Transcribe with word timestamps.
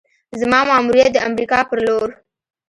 زما 0.39 0.59
ماموریت 0.69 1.11
د 1.13 1.17
امریکا 1.29 1.59
پر 1.69 1.77
لور: 1.85 2.09